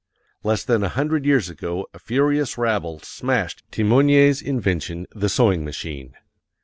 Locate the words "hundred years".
0.89-1.47